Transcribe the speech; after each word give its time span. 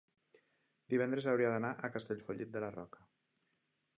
divendres 0.93 1.27
hauria 1.33 1.51
d'anar 1.51 1.71
a 1.87 1.91
Castellfollit 1.97 2.51
de 2.57 2.63
la 2.65 2.73
Roca. 2.79 3.07